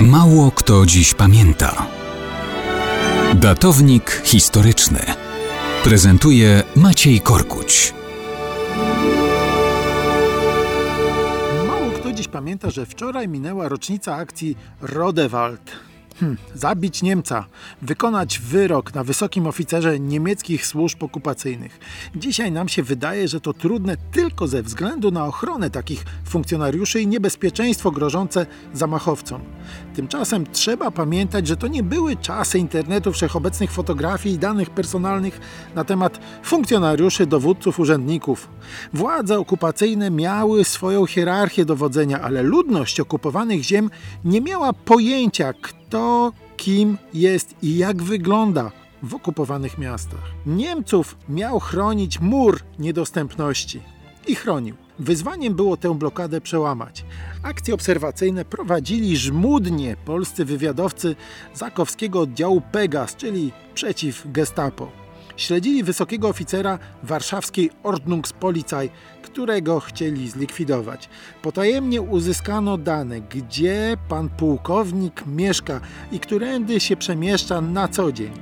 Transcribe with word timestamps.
Mało 0.00 0.50
kto 0.50 0.86
dziś 0.86 1.14
pamięta. 1.14 1.86
Datownik 3.34 4.22
historyczny 4.24 5.00
prezentuje 5.84 6.62
Maciej 6.76 7.20
Korkuć. 7.20 7.94
Mało 11.66 11.90
kto 11.90 12.12
dziś 12.12 12.28
pamięta, 12.28 12.70
że 12.70 12.86
wczoraj 12.86 13.28
minęła 13.28 13.68
rocznica 13.68 14.14
akcji 14.14 14.56
Rodewald. 14.80 15.85
Hm, 16.20 16.36
zabić 16.54 17.02
Niemca, 17.02 17.44
wykonać 17.82 18.38
wyrok 18.38 18.94
na 18.94 19.04
wysokim 19.04 19.46
oficerze 19.46 20.00
niemieckich 20.00 20.66
służb 20.66 21.02
okupacyjnych. 21.02 21.78
Dzisiaj 22.14 22.52
nam 22.52 22.68
się 22.68 22.82
wydaje, 22.82 23.28
że 23.28 23.40
to 23.40 23.52
trudne 23.52 23.96
tylko 24.12 24.48
ze 24.48 24.62
względu 24.62 25.10
na 25.10 25.26
ochronę 25.26 25.70
takich 25.70 26.04
funkcjonariuszy 26.24 27.00
i 27.00 27.06
niebezpieczeństwo 27.06 27.90
grożące 27.90 28.46
zamachowcom. 28.72 29.40
Tymczasem 29.94 30.46
trzeba 30.52 30.90
pamiętać, 30.90 31.46
że 31.46 31.56
to 31.56 31.66
nie 31.68 31.82
były 31.82 32.16
czasy 32.16 32.58
internetu, 32.58 33.12
wszechobecnych 33.12 33.70
fotografii 33.70 34.34
i 34.34 34.38
danych 34.38 34.70
personalnych 34.70 35.40
na 35.74 35.84
temat 35.84 36.20
funkcjonariuszy, 36.42 37.26
dowódców, 37.26 37.80
urzędników. 37.80 38.48
Władze 38.92 39.38
okupacyjne 39.38 40.10
miały 40.10 40.64
swoją 40.64 41.06
hierarchię 41.06 41.64
dowodzenia, 41.64 42.20
ale 42.20 42.42
ludność 42.42 43.00
okupowanych 43.00 43.62
ziem 43.62 43.90
nie 44.24 44.40
miała 44.40 44.72
pojęcia, 44.72 45.52
kto 45.52 45.75
kim 46.56 46.98
jest 47.14 47.54
i 47.62 47.76
jak 47.76 48.02
wygląda 48.02 48.70
w 49.02 49.14
okupowanych 49.14 49.78
miastach. 49.78 50.32
Niemców 50.46 51.16
miał 51.28 51.60
chronić 51.60 52.20
mur 52.20 52.60
niedostępności 52.78 53.80
i 54.26 54.34
chronił. 54.34 54.74
Wyzwaniem 54.98 55.54
było 55.54 55.76
tę 55.76 55.98
blokadę 55.98 56.40
przełamać. 56.40 57.04
Akcje 57.42 57.74
obserwacyjne 57.74 58.44
prowadzili 58.44 59.16
żmudnie 59.16 59.96
polscy 60.04 60.44
wywiadowcy 60.44 61.16
Zakowskiego 61.54 62.20
oddziału 62.20 62.60
Pegas, 62.72 63.16
czyli 63.16 63.52
przeciw 63.74 64.22
Gestapo. 64.32 65.05
Śledzili 65.36 65.82
wysokiego 65.82 66.28
oficera 66.28 66.78
warszawskiej 67.02 67.70
Ordnungspolizei, 67.82 68.90
którego 69.22 69.80
chcieli 69.80 70.30
zlikwidować. 70.30 71.08
Potajemnie 71.42 72.02
uzyskano 72.02 72.78
dane, 72.78 73.20
gdzie 73.20 73.96
pan 74.08 74.28
pułkownik 74.28 75.22
mieszka 75.26 75.80
i 76.12 76.20
którędy 76.20 76.80
się 76.80 76.96
przemieszcza 76.96 77.60
na 77.60 77.88
co 77.88 78.12
dzień. 78.12 78.32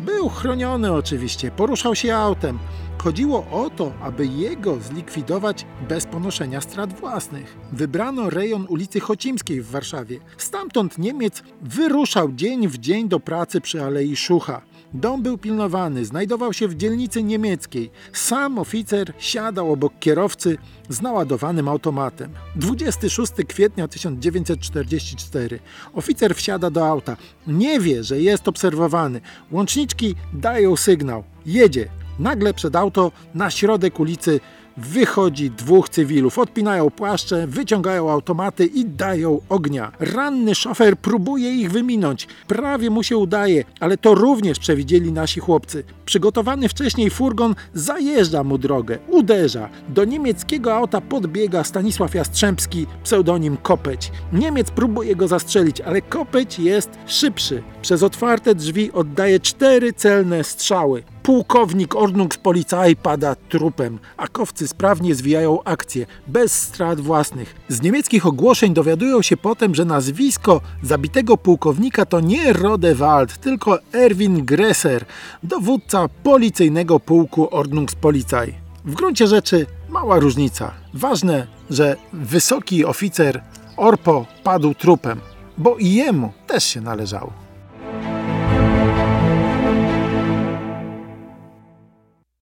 Był 0.00 0.28
chroniony 0.28 0.92
oczywiście, 0.92 1.50
poruszał 1.50 1.94
się 1.94 2.14
autem. 2.14 2.58
Chodziło 2.98 3.46
o 3.50 3.70
to, 3.70 3.92
aby 4.02 4.26
jego 4.26 4.80
zlikwidować 4.80 5.66
bez 5.88 6.06
ponoszenia 6.06 6.60
strat 6.60 7.00
własnych. 7.00 7.56
Wybrano 7.72 8.30
rejon 8.30 8.66
ulicy 8.68 9.00
Chocimskiej 9.00 9.62
w 9.62 9.70
Warszawie. 9.70 10.18
Stamtąd 10.36 10.98
Niemiec 10.98 11.42
wyruszał 11.62 12.32
dzień 12.32 12.68
w 12.68 12.78
dzień 12.78 13.08
do 13.08 13.20
pracy 13.20 13.60
przy 13.60 13.82
Alei 13.82 14.16
Szucha. 14.16 14.62
Dom 14.94 15.22
był 15.22 15.38
pilnowany, 15.38 16.04
znajdował 16.04 16.52
się 16.52 16.68
w 16.68 16.74
dzielnicy 16.74 17.22
niemieckiej. 17.22 17.90
Sam 18.12 18.58
oficer 18.58 19.12
siadał 19.18 19.72
obok 19.72 19.92
kierowcy 20.00 20.58
z 20.88 21.02
naładowanym 21.02 21.68
automatem. 21.68 22.30
26 22.56 23.32
kwietnia 23.48 23.88
1944. 23.88 25.58
Oficer 25.94 26.34
wsiada 26.34 26.70
do 26.70 26.86
auta. 26.88 27.16
Nie 27.46 27.80
wie, 27.80 28.04
że 28.04 28.20
jest 28.20 28.48
obserwowany. 28.48 29.20
Łączniczki 29.50 30.14
dają 30.32 30.76
sygnał. 30.76 31.24
Jedzie. 31.46 31.88
Nagle 32.18 32.54
przed 32.54 32.76
auto 32.76 33.12
na 33.34 33.50
środek 33.50 34.00
ulicy 34.00 34.40
wychodzi 34.76 35.50
dwóch 35.50 35.88
cywilów. 35.88 36.38
Odpinają 36.38 36.90
płaszcze, 36.90 37.46
wyciągają 37.46 38.10
automaty 38.10 38.66
i 38.66 38.84
dają 38.84 39.40
ognia. 39.48 39.92
Ranny 40.00 40.54
szofer 40.54 40.98
próbuje 40.98 41.54
ich 41.54 41.70
wyminąć. 41.70 42.28
Prawie 42.46 42.90
mu 42.90 43.02
się 43.02 43.16
udaje, 43.16 43.64
ale 43.80 43.96
to 43.98 44.14
również 44.14 44.58
przewidzieli 44.58 45.12
nasi 45.12 45.40
chłopcy. 45.40 45.84
Przygotowany 46.04 46.68
wcześniej 46.68 47.10
furgon 47.10 47.54
zajeżdża 47.74 48.44
mu 48.44 48.58
drogę, 48.58 48.98
uderza. 49.08 49.68
Do 49.88 50.04
niemieckiego 50.04 50.74
auta 50.74 51.00
podbiega 51.00 51.64
Stanisław 51.64 52.14
Jastrzębski, 52.14 52.86
pseudonim 53.04 53.56
Kopeć. 53.56 54.12
Niemiec 54.32 54.70
próbuje 54.70 55.16
go 55.16 55.28
zastrzelić, 55.28 55.80
ale 55.80 56.02
Kopeć 56.02 56.58
jest 56.58 56.90
szybszy. 57.06 57.62
Przez 57.82 58.02
otwarte 58.02 58.54
drzwi 58.54 58.92
oddaje 58.92 59.40
cztery 59.40 59.92
celne 59.92 60.44
strzały. 60.44 61.02
Pułkownik 61.26 61.96
Ordnungspolizei 61.96 62.96
pada 62.96 63.34
trupem, 63.34 63.98
a 64.16 64.28
kowcy 64.28 64.68
sprawnie 64.68 65.14
zwijają 65.14 65.62
akcję, 65.64 66.06
bez 66.26 66.52
strat 66.52 67.00
własnych. 67.00 67.54
Z 67.68 67.82
niemieckich 67.82 68.26
ogłoszeń 68.26 68.74
dowiadują 68.74 69.22
się 69.22 69.36
potem, 69.36 69.74
że 69.74 69.84
nazwisko 69.84 70.60
zabitego 70.82 71.36
pułkownika 71.36 72.04
to 72.04 72.20
nie 72.20 72.52
Rodewald, 72.52 73.38
tylko 73.38 73.78
Erwin 73.94 74.44
Gresser, 74.44 75.04
dowódca 75.42 76.08
policyjnego 76.22 77.00
pułku 77.00 77.54
Ordnungspolizei. 77.54 78.54
W 78.84 78.94
gruncie 78.94 79.26
rzeczy 79.26 79.66
mała 79.88 80.18
różnica. 80.18 80.72
Ważne, 80.94 81.46
że 81.70 81.96
wysoki 82.12 82.84
oficer 82.84 83.42
Orpo 83.76 84.26
padł 84.44 84.74
trupem, 84.74 85.20
bo 85.58 85.76
i 85.76 85.94
jemu 85.94 86.32
też 86.46 86.64
się 86.64 86.80
należało. 86.80 87.45